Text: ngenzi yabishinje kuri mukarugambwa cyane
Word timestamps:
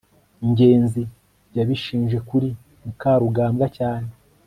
ngenzi 0.49 1.01
yabishinje 1.57 2.17
kuri 2.29 2.49
mukarugambwa 2.83 3.65
cyane 3.77 4.09